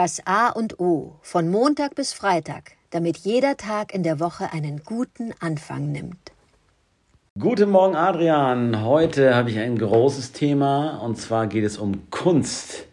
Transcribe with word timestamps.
Das 0.00 0.24
A 0.26 0.50
und 0.50 0.78
O 0.78 1.16
von 1.22 1.48
Montag 1.48 1.96
bis 1.96 2.12
Freitag, 2.12 2.74
damit 2.90 3.16
jeder 3.16 3.56
Tag 3.56 3.92
in 3.92 4.04
der 4.04 4.20
Woche 4.20 4.52
einen 4.52 4.84
guten 4.84 5.34
Anfang 5.40 5.90
nimmt. 5.90 6.30
Guten 7.36 7.70
Morgen, 7.70 7.96
Adrian. 7.96 8.84
Heute 8.84 9.34
habe 9.34 9.50
ich 9.50 9.58
ein 9.58 9.76
großes 9.76 10.30
Thema 10.30 10.98
und 10.98 11.16
zwar 11.16 11.48
geht 11.48 11.64
es 11.64 11.78
um 11.78 12.08
Kunst. 12.10 12.86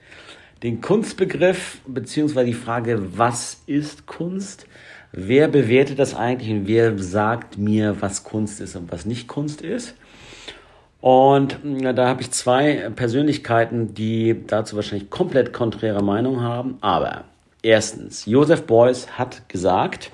Den 0.63 0.81
Kunstbegriff 0.81 1.77
beziehungsweise 1.85 2.47
die 2.47 2.53
Frage, 2.55 3.15
was 3.15 3.61
ist 3.67 4.07
Kunst? 4.07 4.65
Wer 5.11 5.47
bewertet 5.47 5.99
das 5.99 6.15
eigentlich 6.15 6.49
und 6.49 6.67
wer 6.67 6.97
sagt 6.97 7.59
mir, 7.59 8.01
was 8.01 8.23
Kunst 8.23 8.59
ist 8.59 8.75
und 8.75 8.91
was 8.91 9.05
nicht 9.05 9.27
Kunst 9.27 9.61
ist? 9.61 9.93
Und 11.05 11.59
da 11.63 12.07
habe 12.07 12.23
ich 12.23 12.31
zwei 12.31 12.89
Persönlichkeiten, 12.95 13.93
die 13.93 14.43
dazu 14.47 14.75
wahrscheinlich 14.75 15.11
komplett 15.11 15.53
konträre 15.53 16.01
Meinung 16.01 16.41
haben. 16.41 16.79
Aber 16.81 17.25
erstens, 17.61 18.25
Joseph 18.25 18.63
Beuys 18.63 19.09
hat 19.11 19.47
gesagt, 19.47 20.09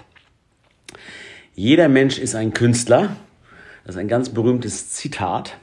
jeder 1.56 1.88
Mensch 1.88 2.20
ist 2.20 2.36
ein 2.36 2.54
Künstler. 2.54 3.16
Das 3.86 3.96
ist 3.96 4.02
ein 4.02 4.10
ganz 4.10 4.32
berühmtes 4.32 4.90
Zitat. 4.90 5.56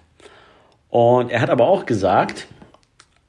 Und 0.88 1.30
er 1.30 1.42
hat 1.42 1.50
aber 1.50 1.68
auch 1.68 1.84
gesagt, 1.84 2.46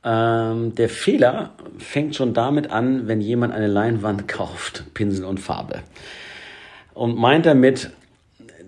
ähm, 0.06 0.76
der 0.76 0.88
Fehler 0.88 1.50
fängt 1.80 2.16
schon 2.16 2.34
damit 2.34 2.72
an, 2.72 3.10
wenn 3.10 3.20
jemand 3.20 3.54
eine 3.54 3.68
Leinwand 3.68 4.26
kauft, 4.30 4.86
Pinsel 4.94 5.26
und 5.26 5.42
Farbe. 5.42 5.82
Und 6.94 7.18
meint 7.18 7.46
damit, 7.46 7.92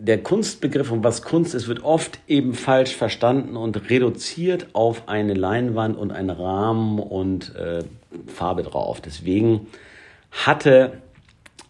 der 0.03 0.23
Kunstbegriff 0.23 0.91
und 0.91 1.03
was 1.03 1.21
Kunst 1.21 1.53
ist, 1.53 1.67
wird 1.67 1.83
oft 1.83 2.19
eben 2.27 2.55
falsch 2.55 2.95
verstanden 2.95 3.55
und 3.55 3.89
reduziert 3.91 4.67
auf 4.73 5.07
eine 5.07 5.35
Leinwand 5.35 5.95
und 5.95 6.11
einen 6.11 6.31
Rahmen 6.31 6.97
und 6.97 7.55
äh, 7.55 7.83
Farbe 8.25 8.63
drauf. 8.63 8.99
Deswegen 8.99 9.67
hatte 10.31 10.93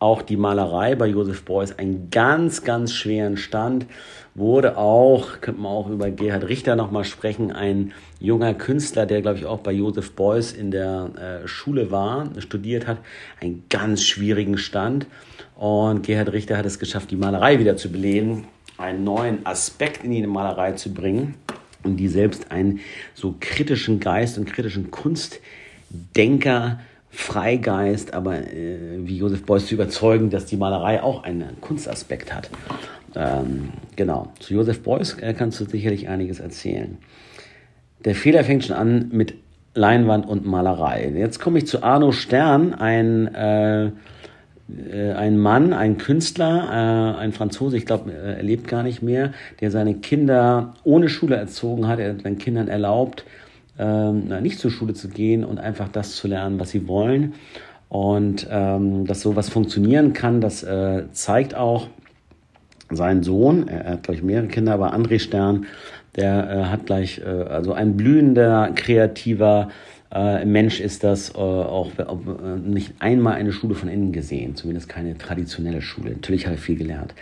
auch 0.01 0.23
die 0.23 0.35
Malerei 0.35 0.95
bei 0.95 1.05
Josef 1.05 1.43
Beuys 1.43 1.77
einen 1.77 2.09
ganz, 2.09 2.63
ganz 2.63 2.91
schweren 2.91 3.37
Stand. 3.37 3.85
Wurde 4.33 4.75
auch, 4.77 5.41
könnte 5.41 5.61
man 5.61 5.71
auch 5.71 5.89
über 5.89 6.09
Gerhard 6.09 6.49
Richter 6.49 6.75
nochmal 6.75 7.03
sprechen, 7.03 7.51
ein 7.51 7.93
junger 8.19 8.55
Künstler, 8.55 9.05
der 9.05 9.21
glaube 9.21 9.37
ich 9.37 9.45
auch 9.45 9.59
bei 9.59 9.71
Josef 9.71 10.13
Beuys 10.13 10.53
in 10.53 10.71
der 10.71 11.43
äh, 11.43 11.47
Schule 11.47 11.91
war, 11.91 12.29
studiert 12.39 12.87
hat, 12.87 12.97
einen 13.41 13.63
ganz 13.69 14.03
schwierigen 14.03 14.57
Stand. 14.57 15.05
Und 15.55 16.03
Gerhard 16.03 16.31
Richter 16.31 16.57
hat 16.57 16.65
es 16.65 16.79
geschafft, 16.79 17.11
die 17.11 17.15
Malerei 17.15 17.59
wieder 17.59 17.77
zu 17.77 17.91
beleben, 17.91 18.47
einen 18.79 19.03
neuen 19.03 19.45
Aspekt 19.45 20.03
in 20.03 20.11
die 20.11 20.25
Malerei 20.25 20.71
zu 20.71 20.91
bringen 20.91 21.35
und 21.83 21.97
die 21.97 22.07
selbst 22.07 22.51
einen 22.51 22.79
so 23.13 23.35
kritischen 23.39 23.99
Geist 23.99 24.39
und 24.39 24.45
kritischen 24.45 24.89
Kunstdenker, 24.89 26.79
Freigeist, 27.11 28.13
aber 28.13 28.37
äh, 28.37 28.77
wie 28.99 29.17
Josef 29.17 29.45
Beuys 29.45 29.67
zu 29.67 29.75
überzeugen, 29.75 30.29
dass 30.29 30.45
die 30.45 30.57
Malerei 30.57 31.03
auch 31.03 31.23
einen 31.23 31.59
Kunstaspekt 31.61 32.33
hat. 32.33 32.49
Ähm, 33.15 33.73
genau, 33.95 34.31
zu 34.39 34.53
Josef 34.53 34.81
Beuys 34.81 35.17
äh, 35.19 35.33
kannst 35.33 35.59
du 35.59 35.65
sicherlich 35.65 36.07
einiges 36.07 36.39
erzählen. 36.39 36.97
Der 38.05 38.15
Fehler 38.15 38.43
fängt 38.43 38.65
schon 38.65 38.75
an 38.75 39.09
mit 39.11 39.35
Leinwand 39.73 40.27
und 40.27 40.45
Malerei. 40.45 41.11
Jetzt 41.15 41.39
komme 41.39 41.59
ich 41.59 41.67
zu 41.67 41.83
Arno 41.83 42.11
Stern, 42.11 42.73
ein 42.73 43.33
äh, 43.35 43.91
äh, 44.91 45.11
ein 45.13 45.37
Mann, 45.37 45.73
ein 45.73 45.97
Künstler, 45.97 47.15
äh, 47.17 47.19
ein 47.19 47.33
Franzose, 47.33 47.77
ich 47.77 47.85
glaube, 47.85 48.11
äh, 48.11 48.37
er 48.37 48.43
lebt 48.43 48.67
gar 48.67 48.83
nicht 48.83 49.01
mehr, 49.01 49.33
der 49.59 49.71
seine 49.71 49.95
Kinder 49.95 50.73
ohne 50.83 51.09
Schule 51.09 51.35
erzogen 51.35 51.87
hat. 51.87 51.99
Er 51.99 52.13
hat 52.13 52.21
seinen 52.21 52.37
Kindern 52.37 52.67
erlaubt, 52.67 53.25
ähm, 53.79 54.27
nicht 54.41 54.59
zur 54.59 54.71
Schule 54.71 54.93
zu 54.93 55.09
gehen 55.09 55.43
und 55.43 55.59
einfach 55.59 55.89
das 55.89 56.15
zu 56.15 56.27
lernen, 56.27 56.59
was 56.59 56.71
sie 56.71 56.87
wollen. 56.87 57.33
Und 57.89 58.47
ähm, 58.49 59.05
dass 59.05 59.21
sowas 59.21 59.49
funktionieren 59.49 60.13
kann, 60.13 60.39
das 60.39 60.63
äh, 60.63 61.03
zeigt 61.11 61.55
auch 61.55 61.87
sein 62.89 63.23
Sohn. 63.23 63.67
Er 63.67 63.93
hat, 63.93 64.03
glaube 64.03 64.15
ich, 64.15 64.23
mehrere 64.23 64.47
Kinder, 64.47 64.73
aber 64.73 64.93
André 64.93 65.19
Stern, 65.19 65.65
der 66.15 66.49
äh, 66.49 66.63
hat 66.65 66.85
gleich, 66.85 67.19
äh, 67.19 67.25
also 67.25 67.73
ein 67.73 67.97
blühender, 67.97 68.71
kreativer, 68.75 69.69
äh, 70.13 70.45
Mensch 70.45 70.79
ist 70.79 71.03
das 71.03 71.29
äh, 71.31 71.37
auch 71.37 71.91
äh, 71.97 72.59
nicht 72.59 72.93
einmal 72.99 73.35
eine 73.35 73.51
Schule 73.51 73.75
von 73.75 73.87
innen 73.87 74.11
gesehen, 74.11 74.55
zumindest 74.55 74.89
keine 74.89 75.17
traditionelle 75.17 75.81
Schule. 75.81 76.11
Natürlich 76.11 76.45
hat 76.47 76.53
er 76.53 76.59
viel 76.59 76.77
gelernt. 76.77 77.13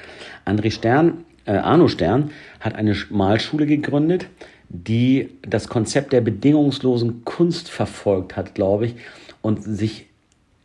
André 0.46 0.72
Stern, 0.72 1.26
äh, 1.46 1.52
Arno 1.54 1.88
Stern 1.88 2.32
hat 2.60 2.76
eine 2.76 2.96
Malschule 3.12 3.68
gegründet, 3.68 4.28
die 4.70 5.30
das 5.42 5.68
Konzept 5.68 6.14
der 6.14 6.22
bedingungslosen 6.22 7.26
Kunst 7.26 7.70
verfolgt 7.70 8.38
hat, 8.38 8.54
glaube 8.56 8.86
ich, 8.88 8.96
und 9.42 9.64
sich 9.64 10.06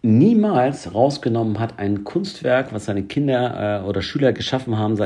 niemals 0.03 0.94
rausgenommen 0.94 1.59
hat, 1.59 1.78
ein 1.78 2.04
Kunstwerk, 2.04 2.75
was 2.75 2.84
seine 2.84 3.04
Kinder 3.04 3.82
äh, 3.82 3.88
oder 3.88 4.03
Schüler 4.03 4.34
geschaffen 4.34 4.76
haben, 4.76 4.98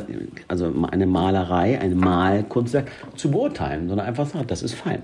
also 0.49 0.75
eine 0.91 1.07
Malerei, 1.07 1.81
ein 1.81 1.97
Malkunstwerk, 1.97 2.91
zu 3.15 3.31
beurteilen, 3.31 3.89
sondern 3.89 4.09
einfach 4.09 4.27
sagt, 4.27 4.51
das 4.51 4.63
ist 4.63 4.75
fein. 4.75 5.03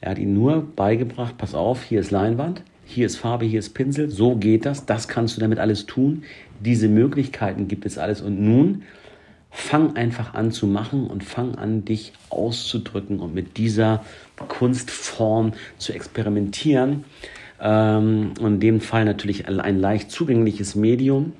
Er 0.00 0.12
hat 0.12 0.18
ihnen 0.18 0.34
nur 0.34 0.66
beigebracht, 0.74 1.38
pass 1.38 1.54
auf, 1.54 1.84
hier 1.84 2.00
ist 2.00 2.10
Leinwand, 2.10 2.62
hier 2.84 3.06
ist 3.06 3.18
Farbe, 3.18 3.44
hier 3.44 3.60
ist 3.60 3.72
Pinsel, 3.72 4.10
so 4.10 4.34
geht 4.34 4.66
das, 4.66 4.84
das 4.84 5.06
kannst 5.06 5.36
du 5.36 5.40
damit 5.40 5.60
alles 5.60 5.86
tun. 5.86 6.24
Diese 6.58 6.88
Möglichkeiten 6.88 7.68
gibt 7.68 7.86
es 7.86 7.98
alles. 7.98 8.20
Und 8.20 8.40
nun 8.40 8.82
fang 9.50 9.96
einfach 9.96 10.34
an 10.34 10.52
zu 10.52 10.66
machen 10.66 11.06
und 11.06 11.24
fang 11.24 11.56
an, 11.56 11.84
dich 11.84 12.12
auszudrücken 12.28 13.20
und 13.20 13.34
mit 13.34 13.56
dieser 13.56 14.04
Kunstform 14.48 15.52
zu 15.78 15.92
experimentieren. 15.92 17.04
Ähm, 17.60 18.32
und 18.40 18.54
in 18.54 18.60
dem 18.60 18.80
Fall 18.80 19.04
natürlich 19.04 19.48
ein 19.48 19.78
leicht 19.78 20.10
zugängliches 20.10 20.74
Medium, 20.76 21.32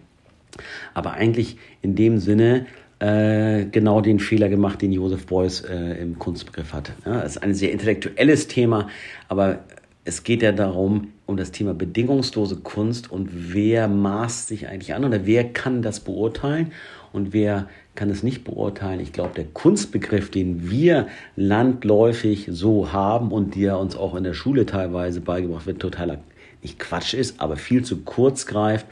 aber 0.93 1.13
eigentlich 1.13 1.57
in 1.83 1.95
dem 1.95 2.19
Sinne, 2.19 2.67
äh, 2.99 3.65
genau 3.65 4.03
den 4.03 4.19
Fehler 4.19 4.51
gemacht, 4.51 4.83
den 4.83 4.93
Joseph 4.93 5.27
Beuys 5.27 5.63
äh, 5.63 5.95
im 6.03 6.19
Kunstbegriff 6.19 6.75
hat. 6.75 6.93
Ja, 7.07 7.23
das 7.23 7.37
ist 7.37 7.43
ein 7.43 7.55
sehr 7.55 7.73
intellektuelles 7.73 8.47
Thema, 8.47 8.89
aber 9.29 9.61
es 10.05 10.25
geht 10.25 10.43
ja 10.43 10.53
darum, 10.53 11.13
um 11.27 11.37
das 11.37 11.53
Thema 11.53 11.75
bedingungslose 11.75 12.57
Kunst 12.57 13.11
und 13.11 13.29
wer 13.55 13.87
maßt 13.87 14.49
sich 14.49 14.69
eigentlich 14.69 14.95
an 14.95 15.05
oder 15.05 15.27
wer 15.27 15.53
kann 15.53 15.83
das 15.83 16.01
beurteilen 16.01 16.73
und 17.13 17.33
wer 17.33 17.69
kann 17.95 18.11
es 18.11 18.23
nicht 18.23 18.45
beurteilen. 18.45 19.01
Ich 19.01 19.13
glaube, 19.13 19.35
der 19.35 19.45
Kunstbegriff, 19.45 20.31
den 20.31 20.71
wir 20.71 21.09
landläufig 21.37 22.49
so 22.51 22.93
haben 22.93 23.31
und 23.31 23.57
der 23.57 23.79
uns 23.79 23.97
auch 23.97 24.15
in 24.15 24.25
der 24.25 24.35
Schule 24.35 24.65
teilweise 24.65 25.21
beigebracht 25.21 25.67
wird, 25.67 25.81
totaler 25.81 26.19
nicht 26.63 26.79
Quatsch 26.79 27.15
ist, 27.15 27.41
aber 27.41 27.57
viel 27.57 27.85
zu 27.85 27.99
kurz 28.03 28.47
greift 28.47 28.87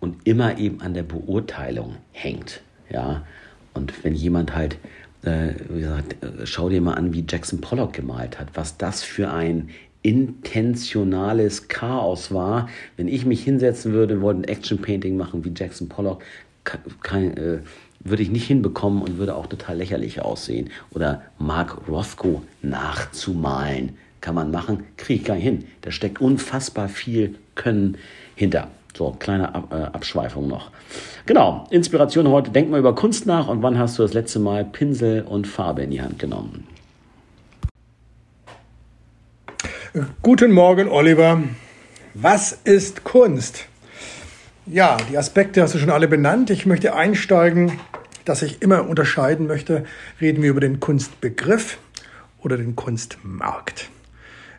und 0.00 0.26
immer 0.26 0.58
eben 0.58 0.80
an 0.80 0.94
der 0.94 1.02
Beurteilung 1.02 1.96
hängt. 2.12 2.60
Ja, 2.90 3.24
und 3.74 4.04
wenn 4.04 4.14
jemand 4.14 4.54
halt, 4.54 4.78
äh, 5.22 5.54
wie 5.68 5.80
gesagt, 5.80 6.22
äh, 6.22 6.46
schau 6.46 6.68
dir 6.68 6.80
mal 6.80 6.94
an, 6.94 7.12
wie 7.12 7.24
Jackson 7.28 7.60
Pollock 7.60 7.94
gemalt 7.94 8.38
hat, 8.38 8.48
was 8.54 8.76
das 8.76 9.02
für 9.02 9.30
ein 9.30 9.70
intentionales 10.06 11.66
Chaos 11.66 12.32
war. 12.32 12.68
Wenn 12.96 13.08
ich 13.08 13.26
mich 13.26 13.42
hinsetzen 13.42 13.92
würde 13.92 14.14
und 14.14 14.20
wollte 14.20 14.40
ein 14.42 14.44
Action-Painting 14.44 15.16
machen 15.16 15.44
wie 15.44 15.52
Jackson 15.54 15.88
Pollock, 15.88 16.22
kann, 17.02 17.36
äh, 17.36 17.58
würde 18.00 18.22
ich 18.22 18.30
nicht 18.30 18.46
hinbekommen 18.46 19.02
und 19.02 19.18
würde 19.18 19.34
auch 19.34 19.46
total 19.46 19.78
lächerlich 19.78 20.20
aussehen. 20.20 20.70
Oder 20.92 21.22
Mark 21.38 21.88
Rothko 21.88 22.42
nachzumalen. 22.62 23.96
Kann 24.20 24.36
man 24.36 24.52
machen, 24.52 24.84
kriege 24.96 25.20
ich 25.20 25.26
gar 25.26 25.34
nicht 25.34 25.44
hin. 25.44 25.64
Da 25.80 25.90
steckt 25.90 26.20
unfassbar 26.20 26.88
viel 26.88 27.34
Können 27.56 27.96
hinter. 28.36 28.68
So, 28.96 29.10
kleine 29.18 29.54
Ab 29.56 29.72
äh, 29.72 29.96
Abschweifung 29.96 30.46
noch. 30.46 30.70
Genau, 31.26 31.66
Inspiration 31.70 32.28
heute. 32.28 32.52
Denk 32.52 32.70
mal 32.70 32.78
über 32.78 32.94
Kunst 32.94 33.26
nach 33.26 33.48
und 33.48 33.62
wann 33.62 33.76
hast 33.76 33.98
du 33.98 34.02
das 34.02 34.14
letzte 34.14 34.38
Mal 34.38 34.64
Pinsel 34.64 35.22
und 35.22 35.48
Farbe 35.48 35.82
in 35.82 35.90
die 35.90 36.00
Hand 36.00 36.20
genommen? 36.20 36.75
Guten 40.20 40.52
Morgen, 40.52 40.88
Oliver. 40.88 41.42
Was 42.12 42.52
ist 42.64 43.02
Kunst? 43.02 43.64
Ja, 44.66 44.98
die 45.10 45.16
Aspekte 45.16 45.62
hast 45.62 45.74
du 45.74 45.78
schon 45.78 45.88
alle 45.88 46.06
benannt. 46.06 46.50
Ich 46.50 46.66
möchte 46.66 46.94
einsteigen, 46.94 47.72
dass 48.26 48.42
ich 48.42 48.60
immer 48.60 48.86
unterscheiden 48.86 49.46
möchte. 49.46 49.86
Reden 50.20 50.42
wir 50.42 50.50
über 50.50 50.60
den 50.60 50.80
Kunstbegriff 50.80 51.78
oder 52.42 52.58
den 52.58 52.76
Kunstmarkt. 52.76 53.88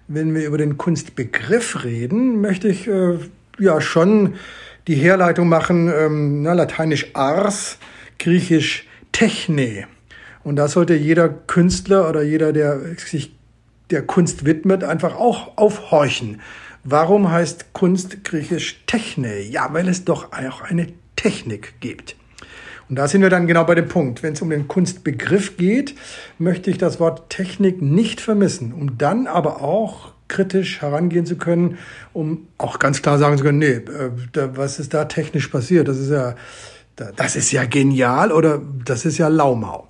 Wenn 0.08 0.34
wir 0.34 0.48
über 0.48 0.58
den 0.58 0.80
Kunstbegriff 0.80 1.84
reden, 1.84 2.42
möchte 2.42 2.68
ich 2.70 2.88
äh, 2.88 3.20
ja 3.60 3.80
schon 3.80 4.34
die 4.88 4.96
Herleitung 4.96 5.50
machen, 5.50 5.94
ähm, 5.96 6.42
na, 6.42 6.54
lateinisch 6.54 7.16
ars, 7.16 7.78
griechisch 8.18 8.88
techne. 9.12 9.86
Und 10.44 10.56
da 10.56 10.68
sollte 10.68 10.96
jeder 10.96 11.30
Künstler 11.30 12.10
oder 12.10 12.24
jeder, 12.24 12.54
der 12.54 12.80
sich 12.98 13.37
der 13.92 14.06
Kunst 14.06 14.46
widmet, 14.46 14.84
einfach 14.84 15.16
auch 15.16 15.58
aufhorchen. 15.58 16.42
Warum 16.84 17.32
heißt 17.32 17.74
Kunst 17.74 18.24
griechisch 18.24 18.84
techne? 18.88 19.42
Ja, 19.42 19.74
weil 19.74 19.88
es 19.88 20.06
doch 20.06 20.32
auch 20.32 20.62
eine 20.62 20.88
Technik 21.16 21.80
gibt. 21.80 22.16
Und 22.90 22.96
da 22.96 23.08
sind 23.08 23.22
wir 23.22 23.30
dann 23.30 23.48
genau 23.48 23.66
bei 23.66 23.76
dem 23.76 23.90
Punkt. 23.90 24.24
Wenn 24.24 24.34
es 24.34 24.42
um 24.42 24.50
den 24.50 24.68
Kunstbegriff 24.68 25.58
geht, 25.58 25.96
möchte 26.38 26.72
ich 26.72 26.78
das 26.78 27.00
Wort 27.00 27.30
Technik 27.30 27.82
nicht 27.82 28.22
vermissen, 28.22 28.72
um 28.74 28.98
dann 28.98 29.28
aber 29.28 29.62
auch 29.62 30.14
kritisch 30.30 30.82
herangehen 30.82 31.26
zu 31.26 31.38
können, 31.38 31.78
um 32.14 32.48
auch 32.58 32.80
ganz 32.80 33.02
klar 33.02 33.18
sagen 33.18 33.38
zu 33.38 33.44
können, 33.44 33.60
nee, 33.60 33.66
äh, 33.66 34.12
was 34.34 34.80
ist 34.80 34.94
da 34.94 35.06
technisch 35.06 35.48
passiert? 35.48 35.88
Das 35.88 35.98
ist 35.98 36.10
ja, 36.10 36.36
das 36.96 37.36
ist 37.36 37.52
ja 37.52 37.66
genial 37.66 38.32
oder 38.32 38.62
das 38.86 39.06
ist 39.06 39.18
ja 39.18 39.28
Laumau. 39.28 39.88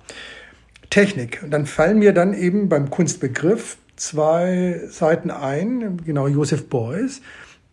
Technik. 0.90 1.40
Und 1.42 1.50
dann 1.50 1.66
fallen 1.66 1.98
mir 1.98 2.12
dann 2.12 2.34
eben 2.34 2.68
beim 2.68 2.90
Kunstbegriff 2.90 3.76
zwei 3.98 4.80
Seiten 4.88 5.30
ein, 5.30 5.98
genau 6.04 6.28
Josef 6.28 6.68
Beuys, 6.68 7.20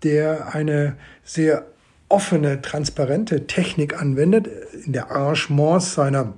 der 0.03 0.53
eine 0.53 0.95
sehr 1.23 1.65
offene, 2.09 2.61
transparente 2.61 3.47
Technik 3.47 3.99
anwendet 3.99 4.47
in 4.85 4.93
der 4.93 5.11
Arrangements 5.11 5.93
seiner 5.95 6.33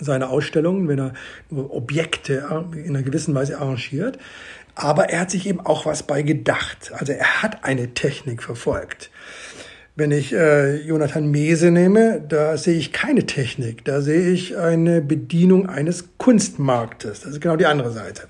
seiner 0.00 0.30
Ausstellungen, 0.30 0.88
wenn 0.88 0.98
er 0.98 1.12
Objekte 1.50 2.66
in 2.72 2.96
einer 2.96 3.02
gewissen 3.02 3.34
Weise 3.34 3.58
arrangiert. 3.58 4.18
Aber 4.74 5.10
er 5.10 5.20
hat 5.20 5.30
sich 5.30 5.46
eben 5.46 5.60
auch 5.60 5.86
was 5.86 6.02
bei 6.02 6.22
gedacht. 6.22 6.90
Also 6.92 7.12
er 7.12 7.42
hat 7.42 7.64
eine 7.64 7.94
Technik 7.94 8.42
verfolgt. 8.42 9.10
Wenn 9.94 10.10
ich 10.10 10.32
äh, 10.32 10.78
Jonathan 10.78 11.30
Mese 11.30 11.70
nehme, 11.70 12.20
da 12.28 12.56
sehe 12.56 12.76
ich 12.76 12.92
keine 12.92 13.26
Technik. 13.26 13.84
Da 13.84 14.00
sehe 14.00 14.30
ich 14.30 14.56
eine 14.56 15.00
Bedienung 15.00 15.68
eines 15.68 16.18
Kunstmarktes. 16.18 17.20
Das 17.20 17.30
ist 17.30 17.40
genau 17.40 17.54
die 17.54 17.66
andere 17.66 17.92
Seite. 17.92 18.22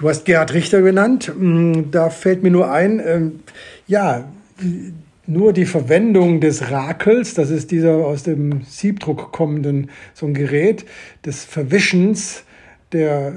Du 0.00 0.08
hast 0.08 0.24
Gerhard 0.24 0.54
Richter 0.54 0.80
genannt. 0.80 1.26
Hm, 1.26 1.90
da 1.90 2.08
fällt 2.08 2.42
mir 2.42 2.50
nur 2.50 2.70
ein, 2.70 3.02
ähm, 3.04 3.40
ja, 3.86 4.24
nur 5.26 5.52
die 5.52 5.66
Verwendung 5.66 6.40
des 6.40 6.70
Rakels, 6.70 7.34
das 7.34 7.50
ist 7.50 7.70
dieser 7.70 7.96
aus 7.96 8.22
dem 8.22 8.62
Siebdruck 8.62 9.30
kommenden, 9.30 9.90
so 10.14 10.26
ein 10.26 10.34
Gerät, 10.34 10.86
des 11.24 11.44
Verwischens 11.44 12.44
der 12.92 13.34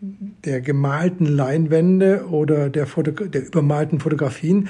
der 0.00 0.60
gemalten 0.60 1.26
Leinwände 1.26 2.26
oder 2.30 2.70
der, 2.70 2.86
Foto 2.86 3.10
der 3.10 3.44
übermalten 3.44 3.98
Fotografien, 3.98 4.68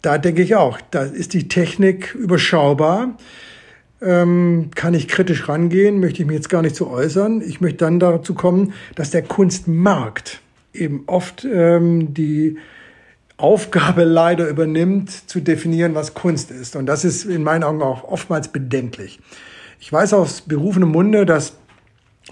da 0.00 0.16
denke 0.16 0.42
ich 0.42 0.54
auch, 0.54 0.80
da 0.90 1.02
ist 1.02 1.34
die 1.34 1.46
Technik 1.46 2.14
überschaubar. 2.14 3.18
Ähm, 4.02 4.70
kann 4.74 4.92
ich 4.92 5.08
kritisch 5.08 5.48
rangehen, 5.48 6.00
möchte 6.00 6.20
ich 6.20 6.26
mich 6.26 6.36
jetzt 6.36 6.50
gar 6.50 6.62
nicht 6.62 6.76
zu 6.76 6.90
äußern. 6.90 7.40
Ich 7.40 7.60
möchte 7.60 7.78
dann 7.78 7.98
dazu 7.98 8.34
kommen, 8.34 8.74
dass 8.94 9.10
der 9.10 9.22
Kunstmarkt 9.22 10.40
eben 10.74 11.04
oft 11.06 11.46
ähm, 11.50 12.12
die 12.12 12.58
Aufgabe 13.38 14.04
leider 14.04 14.48
übernimmt, 14.48 15.10
zu 15.10 15.40
definieren, 15.40 15.94
was 15.94 16.14
Kunst 16.14 16.50
ist. 16.50 16.76
Und 16.76 16.86
das 16.86 17.04
ist 17.04 17.24
in 17.24 17.42
meinen 17.42 17.64
Augen 17.64 17.82
auch 17.82 18.04
oftmals 18.04 18.48
bedenklich. 18.48 19.20
Ich 19.78 19.92
weiß 19.92 20.14
aus 20.14 20.40
berufenem 20.42 20.90
Munde, 20.90 21.26
dass 21.26 21.54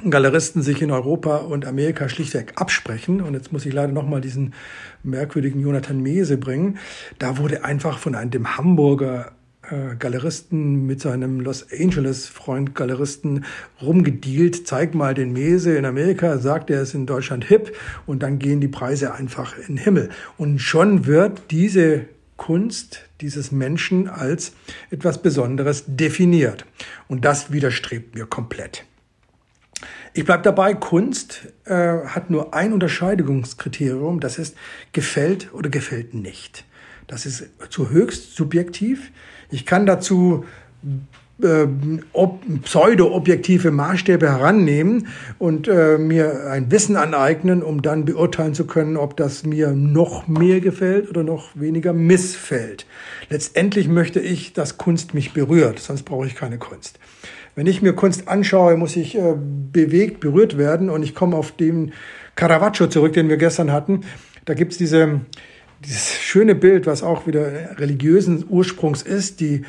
Galeristen 0.08 0.62
sich 0.62 0.82
in 0.82 0.90
Europa 0.90 1.36
und 1.36 1.66
Amerika 1.66 2.08
schlichtweg 2.08 2.54
absprechen. 2.56 3.20
Und 3.20 3.34
jetzt 3.34 3.52
muss 3.52 3.66
ich 3.66 3.72
leider 3.72 3.92
nochmal 3.92 4.20
diesen 4.20 4.54
merkwürdigen 5.02 5.60
Jonathan 5.60 6.00
Mese 6.00 6.36
bringen. 6.36 6.78
Da 7.18 7.38
wurde 7.38 7.64
einfach 7.64 7.98
von 7.98 8.14
einem 8.14 8.56
Hamburger 8.56 9.32
Galeristen 9.98 10.86
mit 10.86 11.00
seinem 11.00 11.40
Los 11.40 11.66
Angeles 11.72 12.26
Freund 12.26 12.74
Galeristen 12.74 13.44
rumgedealt. 13.80 14.66
Zeig 14.66 14.94
mal 14.94 15.14
den 15.14 15.32
Mese 15.32 15.76
in 15.76 15.84
Amerika, 15.84 16.38
sagt 16.38 16.70
er 16.70 16.82
ist 16.82 16.94
in 16.94 17.06
Deutschland 17.06 17.44
hip 17.44 17.76
und 18.06 18.22
dann 18.22 18.38
gehen 18.38 18.60
die 18.60 18.68
Preise 18.68 19.14
einfach 19.14 19.56
in 19.56 19.76
den 19.76 19.76
Himmel. 19.78 20.10
Und 20.36 20.58
schon 20.58 21.06
wird 21.06 21.50
diese 21.50 22.06
Kunst 22.36 23.02
dieses 23.20 23.52
Menschen 23.52 24.08
als 24.08 24.52
etwas 24.90 25.22
Besonderes 25.22 25.84
definiert. 25.86 26.66
Und 27.08 27.24
das 27.24 27.52
widerstrebt 27.52 28.14
mir 28.14 28.26
komplett. 28.26 28.84
Ich 30.12 30.24
bleibe 30.24 30.42
dabei, 30.42 30.74
Kunst 30.74 31.48
äh, 31.64 31.74
hat 32.06 32.30
nur 32.30 32.54
ein 32.54 32.72
Unterscheidungskriterium, 32.72 34.20
das 34.20 34.38
ist 34.38 34.56
gefällt 34.92 35.52
oder 35.52 35.70
gefällt 35.70 36.14
nicht. 36.14 36.64
Das 37.06 37.26
ist 37.26 37.48
zu 37.70 37.90
höchst 37.90 38.34
subjektiv. 38.36 39.10
Ich 39.50 39.66
kann 39.66 39.86
dazu 39.86 40.44
äh, 41.42 41.66
pseudo-objektive 42.62 43.70
Maßstäbe 43.70 44.28
herannehmen 44.30 45.08
und 45.38 45.66
äh, 45.66 45.98
mir 45.98 46.46
ein 46.50 46.70
Wissen 46.70 46.96
aneignen, 46.96 47.62
um 47.62 47.82
dann 47.82 48.04
beurteilen 48.04 48.54
zu 48.54 48.66
können, 48.66 48.96
ob 48.96 49.16
das 49.16 49.44
mir 49.44 49.72
noch 49.72 50.28
mehr 50.28 50.60
gefällt 50.60 51.10
oder 51.10 51.24
noch 51.24 51.50
weniger 51.54 51.92
missfällt. 51.92 52.86
Letztendlich 53.30 53.88
möchte 53.88 54.20
ich, 54.20 54.52
dass 54.52 54.78
Kunst 54.78 55.12
mich 55.14 55.32
berührt, 55.32 55.80
sonst 55.80 56.04
brauche 56.04 56.26
ich 56.26 56.36
keine 56.36 56.58
Kunst. 56.58 57.00
Wenn 57.56 57.66
ich 57.66 57.82
mir 57.82 57.92
Kunst 57.94 58.28
anschaue, 58.28 58.76
muss 58.76 58.96
ich 58.96 59.16
äh, 59.16 59.34
bewegt, 59.36 60.20
berührt 60.20 60.58
werden. 60.58 60.90
Und 60.90 61.02
ich 61.02 61.14
komme 61.14 61.36
auf 61.36 61.52
den 61.52 61.92
Caravaggio 62.34 62.88
zurück, 62.88 63.12
den 63.12 63.28
wir 63.28 63.36
gestern 63.36 63.72
hatten. 63.72 64.00
Da 64.44 64.54
gibt's 64.54 64.76
diese, 64.76 65.20
dieses 65.84 66.14
schöne 66.14 66.54
Bild, 66.54 66.86
was 66.86 67.02
auch 67.02 67.26
wieder 67.26 67.78
religiösen 67.78 68.44
Ursprungs 68.48 69.02
ist, 69.02 69.40
die, 69.40 69.62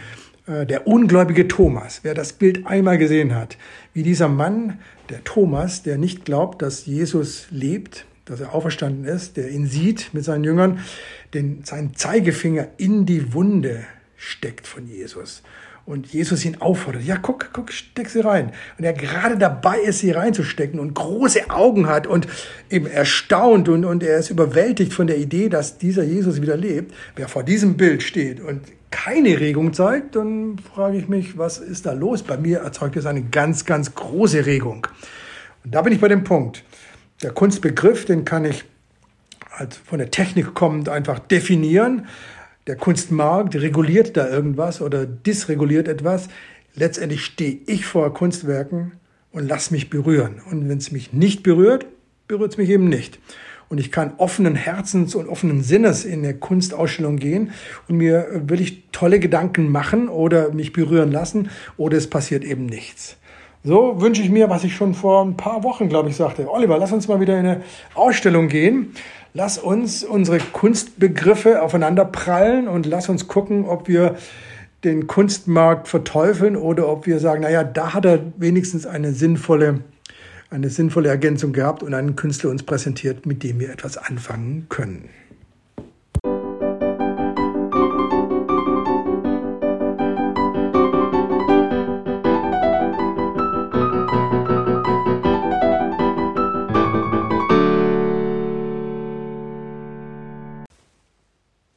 äh, 0.48 0.66
der 0.66 0.88
ungläubige 0.88 1.48
Thomas. 1.48 2.00
Wer 2.04 2.14
das 2.14 2.34
Bild 2.34 2.66
einmal 2.66 2.98
gesehen 2.98 3.36
hat, 3.36 3.58
wie 3.94 4.04
dieser 4.04 4.28
Mann, 4.28 4.80
der 5.10 5.24
Thomas, 5.24 5.84
der 5.84 5.98
nicht 5.98 6.26
glaubt, 6.26 6.62
dass 6.62 6.86
Jesus 6.86 7.48
lebt, 7.52 8.06
dass 8.26 8.42
er 8.42 8.54
auferstanden 8.56 9.06
ist, 9.06 9.38
der 9.38 9.50
ihn 9.50 9.68
sieht 9.68 10.14
mit 10.14 10.24
seinen 10.24 10.44
Jüngern, 10.44 10.80
den 11.34 11.64
seinen 11.64 11.96
Zeigefinger 11.96 12.68
in 12.78 13.06
die 13.06 13.34
Wunde 13.34 13.84
steckt 14.18 14.66
von 14.66 14.88
Jesus 14.88 15.44
und 15.86 16.08
Jesus 16.08 16.44
ihn 16.46 16.62
auffordert, 16.62 17.04
ja, 17.04 17.18
guck, 17.18 17.50
guck, 17.54 17.72
steck 17.72 18.10
sie 18.10 18.22
rein. 18.22 18.52
Und 18.78 18.86
er 18.86 18.94
gerade 18.94 19.38
dabei 19.38 19.80
ist, 19.80 20.00
sie 20.00 20.12
reinzustecken 20.12 20.80
und 20.80 20.96
große 20.96 21.50
Augen 21.52 21.88
hat 21.88 22.08
und 22.08 22.28
eben 22.72 22.88
erstaunt 22.88 23.70
und, 23.70 23.86
und 23.86 24.02
er 24.02 24.18
ist 24.18 24.32
überwältigt 24.32 24.94
von 24.94 25.06
der 25.06 25.18
Idee, 25.18 25.48
dass 25.48 25.78
dieser 25.78 26.04
Jesus 26.04 26.42
wieder 26.42 26.58
lebt. 26.58 26.94
Wer 27.16 27.28
vor 27.28 27.44
diesem 27.44 27.78
Bild 27.78 28.02
steht 28.02 28.40
und 28.40 28.62
keine 28.90 29.40
Regung 29.40 29.74
zeigt, 29.74 30.16
dann 30.16 30.58
frage 30.58 30.98
ich 30.98 31.08
mich, 31.08 31.38
was 31.38 31.60
ist 31.60 31.86
da 31.86 31.94
los? 31.94 32.24
Bei 32.24 32.38
mir 32.38 32.60
erzeugt 32.60 32.96
es 32.96 33.06
eine 33.06 33.22
ganz, 33.24 33.66
ganz 33.66 33.94
große 33.94 34.46
Regung. 34.46 34.88
Und 35.64 35.76
da 35.76 35.82
bin 35.84 35.94
ich 35.94 36.00
bei 36.00 36.08
dem 36.08 36.24
Punkt. 36.24 36.64
Der 37.22 37.32
Kunstbegriff, 37.32 38.06
den 38.06 38.26
kann 38.26 38.46
ich 38.46 38.66
halt 39.52 39.74
von 39.74 40.00
der 40.00 40.12
Technik 40.12 40.54
kommend 40.54 40.90
einfach 40.90 41.20
definieren 41.20 42.08
der 42.68 42.76
Kunstmarkt 42.76 43.56
reguliert 43.56 44.18
da 44.18 44.28
irgendwas 44.28 44.82
oder 44.82 45.06
dysreguliert 45.06 45.88
etwas. 45.88 46.30
Letztendlich 46.74 47.24
stehe 47.24 47.60
ich 47.68 47.86
vor 47.86 48.14
Kunstwerken 48.14 48.94
und 49.32 49.48
lass 49.48 49.72
mich 49.72 49.90
berühren. 49.90 50.42
Und 50.50 50.68
wenn 50.68 50.78
es 50.78 50.92
mich 50.92 51.14
nicht 51.14 51.44
berührt, 51.44 51.86
berührt 52.28 52.54
es 52.54 52.58
mich 52.58 52.70
eben 52.70 52.90
nicht. 52.90 53.20
Und 53.68 53.80
ich 53.80 53.92
kann 53.92 54.14
offenen 54.18 54.56
Herzens 54.56 55.16
und 55.16 55.28
offenen 55.28 55.64
Sinnes 55.64 56.06
in 56.06 56.24
eine 56.24 56.36
Kunstausstellung 56.36 57.18
gehen 57.18 57.52
und 57.88 57.98
mir 57.98 58.44
wirklich 58.48 58.84
tolle 58.92 59.20
Gedanken 59.20 59.70
machen 59.72 60.08
oder 60.08 60.52
mich 60.54 60.72
berühren 60.72 61.12
lassen 61.12 61.50
oder 61.78 61.98
es 61.98 62.10
passiert 62.10 62.44
eben 62.44 62.66
nichts. 62.66 63.18
So 63.68 64.00
wünsche 64.00 64.22
ich 64.22 64.30
mir, 64.30 64.48
was 64.52 64.64
ich 64.64 64.76
schon 64.76 64.94
vor 64.94 65.26
ein 65.26 65.38
paar 65.38 65.64
Wochen, 65.64 65.90
glaube 65.90 66.10
ich, 66.10 66.16
sagte. 66.16 66.52
Oliver, 66.52 66.78
lass 66.78 66.92
uns 66.92 67.08
mal 67.08 67.20
wieder 67.20 67.34
in 67.34 67.48
eine 67.48 67.62
Ausstellung 67.96 68.48
gehen. 68.48 68.94
Lass 69.34 69.58
uns 69.58 70.04
unsere 70.04 70.38
Kunstbegriffe 70.38 71.64
aufeinander 71.64 72.06
prallen 72.06 72.68
und 72.68 72.86
lass 72.86 73.10
uns 73.10 73.28
gucken, 73.28 73.66
ob 73.66 73.88
wir 73.88 74.18
den 74.84 75.08
Kunstmarkt 75.08 75.88
verteufeln 75.88 76.56
oder 76.56 76.88
ob 76.88 77.08
wir 77.08 77.20
sagen, 77.20 77.42
naja, 77.42 77.64
da 77.64 77.96
hat 77.96 78.06
er 78.06 78.20
wenigstens 78.38 78.86
eine 78.86 79.14
sinnvolle, 79.14 79.80
eine 80.52 80.70
sinnvolle 80.70 81.10
Ergänzung 81.10 81.52
gehabt 81.52 81.82
und 81.82 81.96
einen 81.96 82.16
Künstler 82.16 82.52
uns 82.52 82.62
präsentiert, 82.62 83.26
mit 83.26 83.42
dem 83.42 83.60
wir 83.60 83.72
etwas 83.72 83.98
anfangen 83.98 84.68
können. 84.70 85.10